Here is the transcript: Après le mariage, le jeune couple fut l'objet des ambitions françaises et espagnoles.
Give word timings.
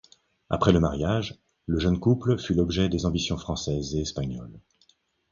Après 0.49 0.71
le 0.71 0.79
mariage, 0.79 1.39
le 1.67 1.77
jeune 1.77 1.99
couple 1.99 2.39
fut 2.39 2.55
l'objet 2.55 2.89
des 2.89 3.05
ambitions 3.05 3.37
françaises 3.37 3.93
et 3.93 3.99
espagnoles. 3.99 4.59